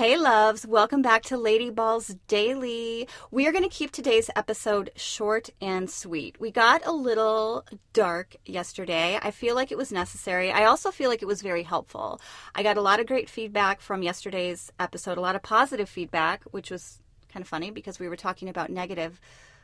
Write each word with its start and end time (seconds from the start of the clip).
Hey 0.00 0.16
loves, 0.16 0.66
welcome 0.66 1.02
back 1.02 1.24
to 1.24 1.36
Lady 1.36 1.68
Balls 1.68 2.16
Daily. 2.26 3.06
We 3.30 3.46
are 3.46 3.52
going 3.52 3.68
to 3.68 3.68
keep 3.68 3.92
today's 3.92 4.30
episode 4.34 4.88
short 4.96 5.50
and 5.60 5.90
sweet. 5.90 6.40
We 6.40 6.50
got 6.50 6.86
a 6.86 6.90
little 6.90 7.66
dark 7.92 8.34
yesterday. 8.46 9.18
I 9.22 9.30
feel 9.30 9.54
like 9.54 9.70
it 9.70 9.76
was 9.76 9.92
necessary. 9.92 10.50
I 10.50 10.64
also 10.64 10.90
feel 10.90 11.10
like 11.10 11.20
it 11.20 11.28
was 11.28 11.42
very 11.42 11.64
helpful. 11.64 12.18
I 12.54 12.62
got 12.62 12.78
a 12.78 12.80
lot 12.80 12.98
of 12.98 13.06
great 13.06 13.28
feedback 13.28 13.82
from 13.82 14.02
yesterday's 14.02 14.72
episode, 14.80 15.18
a 15.18 15.20
lot 15.20 15.36
of 15.36 15.42
positive 15.42 15.90
feedback, 15.90 16.44
which 16.44 16.70
was 16.70 17.02
kind 17.30 17.42
of 17.42 17.48
funny 17.48 17.70
because 17.70 18.00
we 18.00 18.08
were 18.08 18.16
talking 18.16 18.48
about 18.48 18.70
negative 18.70 19.20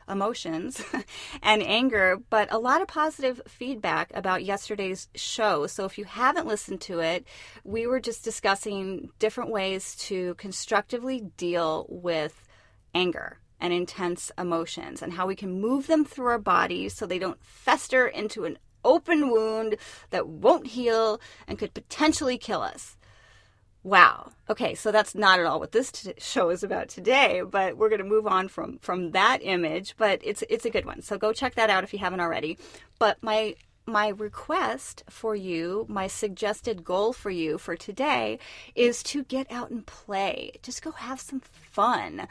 emotions 0.09 0.83
and 1.41 1.61
anger, 1.61 2.17
but 2.29 2.51
a 2.51 2.59
lot 2.59 2.81
of 2.81 2.87
positive 2.87 3.41
feedback 3.47 4.11
about 4.13 4.43
yesterday's 4.43 5.07
show. 5.15 5.67
So 5.67 5.85
if 5.85 5.97
you 5.97 6.05
haven't 6.05 6.47
listened 6.47 6.81
to 6.81 6.99
it, 6.99 7.25
we 7.63 7.87
were 7.87 7.99
just 7.99 8.23
discussing 8.23 9.09
different 9.19 9.51
ways 9.51 9.95
to 10.07 10.35
constructively 10.35 11.21
deal 11.37 11.85
with 11.89 12.47
anger 12.93 13.39
and 13.59 13.73
intense 13.73 14.31
emotions 14.37 15.01
and 15.01 15.13
how 15.13 15.27
we 15.27 15.35
can 15.35 15.59
move 15.59 15.87
them 15.87 16.05
through 16.05 16.27
our 16.27 16.39
bodies 16.39 16.93
so 16.93 17.05
they 17.05 17.19
don't 17.19 17.43
fester 17.43 18.07
into 18.07 18.45
an 18.45 18.57
open 18.85 19.29
wound 19.29 19.75
that 20.11 20.27
won't 20.27 20.67
heal 20.67 21.19
and 21.47 21.57
could 21.57 21.73
potentially 21.73 22.37
kill 22.37 22.61
us. 22.61 22.97
Wow. 23.87 24.31
Okay, 24.49 24.75
so 24.75 24.91
that's 24.91 25.15
not 25.15 25.39
at 25.39 25.45
all 25.45 25.61
what 25.61 25.71
this 25.71 25.93
t- 25.93 26.13
show 26.17 26.49
is 26.49 26.61
about 26.61 26.89
today, 26.89 27.41
but 27.49 27.77
we're 27.77 27.87
going 27.87 28.03
to 28.03 28.05
move 28.05 28.27
on 28.27 28.49
from 28.49 28.79
from 28.79 29.11
that 29.11 29.39
image, 29.41 29.95
but 29.97 30.19
it's 30.25 30.43
it's 30.49 30.65
a 30.65 30.69
good 30.69 30.85
one. 30.85 31.01
So 31.01 31.17
go 31.17 31.31
check 31.31 31.55
that 31.55 31.69
out 31.69 31.85
if 31.85 31.93
you 31.93 31.99
haven't 31.99 32.19
already. 32.19 32.57
But 32.99 33.23
my 33.23 33.55
my 33.85 34.09
request 34.09 35.05
for 35.09 35.37
you, 35.37 35.85
my 35.87 36.07
suggested 36.07 36.83
goal 36.83 37.13
for 37.13 37.29
you 37.29 37.57
for 37.57 37.77
today 37.77 38.39
is 38.75 39.01
to 39.03 39.23
get 39.23 39.49
out 39.49 39.69
and 39.69 39.85
play. 39.85 40.51
Just 40.61 40.81
go 40.81 40.91
have 40.91 41.21
some 41.21 41.39
fun 41.39 42.27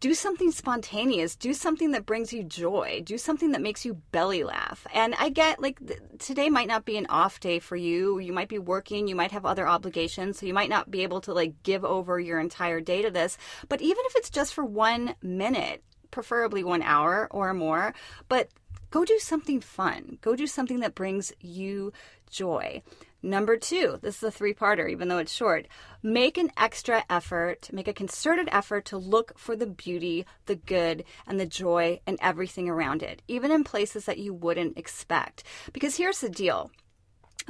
do 0.00 0.14
something 0.14 0.50
spontaneous. 0.50 1.36
Do 1.36 1.54
something 1.54 1.92
that 1.92 2.06
brings 2.06 2.32
you 2.32 2.42
joy. 2.42 3.02
Do 3.04 3.16
something 3.16 3.52
that 3.52 3.62
makes 3.62 3.84
you 3.84 3.94
belly 4.10 4.42
laugh. 4.42 4.86
And 4.92 5.14
i 5.18 5.28
get 5.28 5.60
like 5.60 5.84
th- 5.86 6.00
today 6.18 6.48
might 6.50 6.68
not 6.68 6.84
be 6.84 6.96
an 6.96 7.06
off 7.08 7.40
day 7.40 7.58
for 7.58 7.76
you. 7.76 8.18
You 8.18 8.32
might 8.32 8.48
be 8.48 8.58
working. 8.58 9.06
You 9.06 9.14
might 9.14 9.30
have 9.32 9.46
other 9.46 9.66
obligations. 9.68 10.38
So 10.38 10.46
you 10.46 10.54
might 10.54 10.70
not 10.70 10.90
be 10.90 11.02
able 11.02 11.20
to 11.22 11.32
like 11.32 11.62
give 11.62 11.84
over 11.84 12.18
your 12.18 12.40
entire 12.40 12.80
day 12.80 13.02
to 13.02 13.10
this. 13.10 13.38
But 13.68 13.80
even 13.80 14.02
if 14.06 14.16
it's 14.16 14.30
just 14.30 14.54
for 14.54 14.64
one 14.64 15.14
minute 15.22 15.82
preferably 16.10 16.64
one 16.64 16.82
hour 16.82 17.28
or 17.30 17.54
more 17.54 17.94
but 18.28 18.48
go 18.90 19.04
do 19.04 19.16
something 19.20 19.60
fun. 19.60 20.18
Go 20.20 20.34
do 20.34 20.48
something 20.48 20.80
that 20.80 20.96
brings 20.96 21.32
you 21.40 21.92
joy 22.28 22.82
Number 23.22 23.58
two, 23.58 23.98
this 24.00 24.16
is 24.16 24.22
a 24.22 24.30
three 24.30 24.54
parter, 24.54 24.90
even 24.90 25.08
though 25.08 25.18
it's 25.18 25.32
short. 25.32 25.66
Make 26.02 26.38
an 26.38 26.50
extra 26.56 27.04
effort, 27.10 27.68
make 27.70 27.86
a 27.86 27.92
concerted 27.92 28.48
effort 28.50 28.86
to 28.86 28.96
look 28.96 29.38
for 29.38 29.54
the 29.54 29.66
beauty, 29.66 30.24
the 30.46 30.56
good, 30.56 31.04
and 31.26 31.38
the 31.38 31.46
joy 31.46 32.00
and 32.06 32.18
everything 32.22 32.68
around 32.68 33.02
it, 33.02 33.20
even 33.28 33.50
in 33.50 33.62
places 33.62 34.06
that 34.06 34.18
you 34.18 34.32
wouldn't 34.32 34.78
expect. 34.78 35.44
Because 35.72 35.96
here's 35.96 36.20
the 36.20 36.30
deal. 36.30 36.70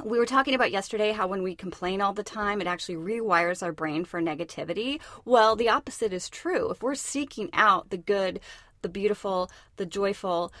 We 0.03 0.17
were 0.17 0.25
talking 0.25 0.55
about 0.55 0.71
yesterday 0.71 1.11
how 1.11 1.27
when 1.27 1.43
we 1.43 1.55
complain 1.55 2.01
all 2.01 2.13
the 2.13 2.23
time, 2.23 2.59
it 2.59 2.67
actually 2.67 2.95
rewires 2.95 3.63
our 3.63 3.71
brain 3.71 4.03
for 4.03 4.21
negativity. 4.21 4.99
Well, 5.25 5.55
the 5.55 5.69
opposite 5.69 6.11
is 6.11 6.29
true. 6.29 6.71
If 6.71 6.81
we're 6.81 6.95
seeking 6.95 7.49
out 7.53 7.91
the 7.91 7.97
good, 7.97 8.39
the 8.81 8.89
beautiful, 8.89 9.51
the 9.77 9.85
joyful, 9.85 10.51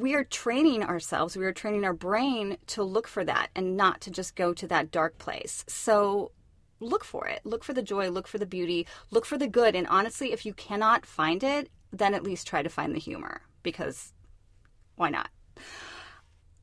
we 0.00 0.14
are 0.14 0.24
training 0.24 0.82
ourselves, 0.82 1.36
we 1.36 1.44
are 1.44 1.52
training 1.52 1.84
our 1.84 1.92
brain 1.92 2.58
to 2.68 2.82
look 2.82 3.08
for 3.08 3.24
that 3.24 3.48
and 3.54 3.76
not 3.76 4.00
to 4.02 4.10
just 4.10 4.36
go 4.36 4.52
to 4.52 4.66
that 4.68 4.90
dark 4.90 5.18
place. 5.18 5.64
So 5.68 6.32
look 6.80 7.04
for 7.04 7.26
it. 7.26 7.40
Look 7.44 7.64
for 7.64 7.72
the 7.72 7.82
joy, 7.82 8.10
look 8.10 8.28
for 8.28 8.38
the 8.38 8.46
beauty, 8.46 8.86
look 9.10 9.24
for 9.24 9.38
the 9.38 9.46
good. 9.46 9.74
And 9.74 9.86
honestly, 9.86 10.32
if 10.32 10.44
you 10.44 10.52
cannot 10.52 11.06
find 11.06 11.42
it, 11.42 11.70
then 11.92 12.14
at 12.14 12.22
least 12.22 12.46
try 12.46 12.62
to 12.62 12.68
find 12.68 12.94
the 12.94 13.00
humor 13.00 13.42
because 13.62 14.12
why 14.96 15.10
not? 15.10 15.30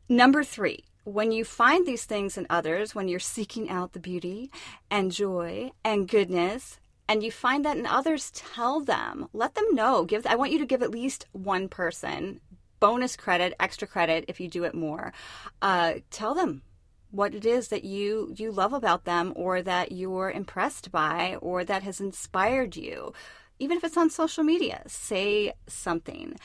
Number 0.08 0.44
three, 0.44 0.86
when 1.06 1.32
you 1.32 1.44
find 1.44 1.86
these 1.86 2.06
things 2.06 2.38
in 2.38 2.46
others, 2.50 2.94
when 2.94 3.08
you're 3.08 3.20
seeking 3.20 3.70
out 3.70 3.94
the 3.94 4.00
beauty 4.00 4.52
and 4.90 5.12
joy 5.12 5.72
and 5.84 6.08
goodness, 6.08 6.80
and 7.08 7.24
you 7.24 7.32
find 7.32 7.66
that 7.66 7.78
in 7.78 7.86
others, 7.86 8.32
tell 8.32 8.80
them, 8.80 9.28
let 9.34 9.56
them 9.56 9.66
know. 9.74 10.06
Give 10.06 10.26
I 10.26 10.36
want 10.36 10.52
you 10.52 10.60
to 10.60 10.66
give 10.66 10.82
at 10.82 10.92
least 10.92 11.26
one 11.34 11.68
person 11.68 12.40
bonus 12.84 13.16
credit, 13.16 13.56
extra 13.62 13.88
credit 13.88 14.26
if 14.28 14.42
you 14.42 14.50
do 14.50 14.66
it 14.66 14.76
more. 14.76 15.14
Uh, 15.62 15.94
tell 16.12 16.34
them 16.36 16.64
what 17.12 17.34
it 17.34 17.46
is 17.46 17.70
that 17.70 17.86
you 17.86 18.34
you 18.36 18.52
love 18.52 18.74
about 18.74 19.06
them 19.06 19.32
or 19.38 19.62
that 19.62 19.94
you're 19.94 20.30
impressed 20.30 20.92
by 20.92 21.38
or 21.40 21.64
that 21.64 21.84
has 21.84 22.02
inspired 22.02 22.76
you. 22.76 23.14
Even 23.58 23.78
if 23.78 23.86
it's 23.86 23.96
on 23.96 24.10
social 24.10 24.44
media 24.44 24.82
say 24.86 25.54
something. 25.66 26.36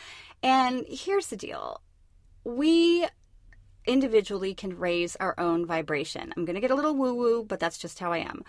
And 0.40 0.84
here's 0.88 1.26
the 1.26 1.36
deal. 1.36 1.82
We 2.44 3.08
individually 3.84 4.54
can 4.54 4.78
raise 4.78 5.16
our 5.16 5.34
own 5.38 5.66
vibration. 5.66 6.32
I'm 6.36 6.44
going 6.44 6.54
to 6.54 6.60
get 6.60 6.70
a 6.70 6.76
little 6.76 6.94
woo 6.94 7.14
woo 7.14 7.42
but 7.42 7.58
that's 7.58 7.78
just 7.78 7.98
how 7.98 8.12
i 8.12 8.18
am 8.18 8.44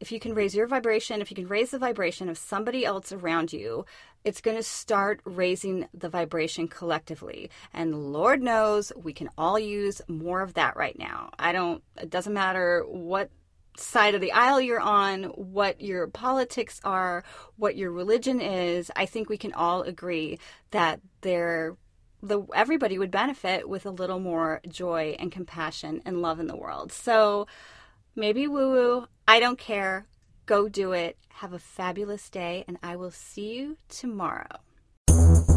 if 0.00 0.12
you 0.12 0.20
can 0.20 0.34
raise 0.34 0.54
your 0.54 0.66
vibration, 0.66 1.20
if 1.20 1.30
you 1.30 1.34
can 1.34 1.48
raise 1.48 1.70
the 1.70 1.78
vibration 1.78 2.28
of 2.28 2.38
somebody 2.38 2.84
else 2.84 3.12
around 3.12 3.52
you, 3.52 3.84
it's 4.24 4.40
going 4.40 4.56
to 4.56 4.62
start 4.62 5.20
raising 5.24 5.88
the 5.94 6.08
vibration 6.08 6.68
collectively. 6.68 7.50
And 7.72 8.12
Lord 8.12 8.42
knows 8.42 8.92
we 8.96 9.12
can 9.12 9.30
all 9.38 9.58
use 9.58 10.02
more 10.08 10.42
of 10.42 10.54
that 10.54 10.76
right 10.76 10.98
now. 10.98 11.30
I 11.38 11.52
don't, 11.52 11.82
it 11.96 12.10
doesn't 12.10 12.34
matter 12.34 12.84
what 12.86 13.30
side 13.78 14.14
of 14.14 14.20
the 14.20 14.32
aisle 14.32 14.60
you're 14.60 14.80
on, 14.80 15.24
what 15.24 15.80
your 15.80 16.08
politics 16.08 16.80
are, 16.84 17.24
what 17.56 17.76
your 17.76 17.92
religion 17.92 18.40
is. 18.40 18.90
I 18.96 19.06
think 19.06 19.28
we 19.28 19.38
can 19.38 19.52
all 19.52 19.82
agree 19.82 20.38
that 20.70 21.00
there 21.20 21.76
the 22.22 22.42
everybody 22.54 22.98
would 22.98 23.10
benefit 23.10 23.68
with 23.68 23.86
a 23.86 23.90
little 23.90 24.18
more 24.18 24.60
joy 24.68 25.14
and 25.18 25.30
compassion 25.30 26.02
and 26.04 26.22
love 26.22 26.40
in 26.40 26.46
the 26.46 26.56
world. 26.56 26.90
So 26.90 27.46
maybe 28.16 28.48
woo 28.48 28.72
woo, 28.72 29.06
I 29.28 29.38
don't 29.38 29.58
care. 29.58 30.06
Go 30.46 30.68
do 30.68 30.92
it. 30.92 31.16
Have 31.28 31.52
a 31.52 31.58
fabulous 31.58 32.30
day, 32.30 32.64
and 32.66 32.78
I 32.82 32.96
will 32.96 33.10
see 33.10 33.54
you 33.54 33.76
tomorrow. 33.88 34.60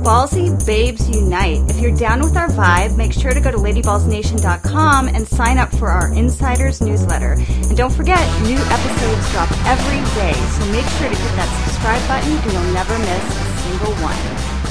Ballsy 0.03 0.49
Babes 0.65 1.07
Unite. 1.09 1.69
If 1.69 1.79
you're 1.79 1.95
down 1.95 2.21
with 2.21 2.35
our 2.35 2.47
vibe, 2.49 2.97
make 2.97 3.13
sure 3.13 3.31
to 3.31 3.39
go 3.39 3.51
to 3.51 3.57
ladyballsnation.com 3.57 5.07
and 5.09 5.27
sign 5.27 5.57
up 5.57 5.69
for 5.75 5.89
our 5.89 6.13
Insiders 6.13 6.81
newsletter. 6.81 7.33
And 7.33 7.77
don't 7.77 7.93
forget, 7.93 8.19
new 8.43 8.57
episodes 8.57 9.31
drop 9.31 9.51
every 9.65 9.99
day, 10.15 10.33
so 10.33 10.65
make 10.71 10.85
sure 10.97 11.09
to 11.09 11.15
hit 11.15 11.35
that 11.35 11.49
subscribe 11.65 12.07
button 12.07 12.31
and 12.31 12.51
you'll 12.51 12.73
never 12.73 12.97
miss 12.99 13.25
a 13.37 13.57
single 13.63 13.93
one. 14.03 14.68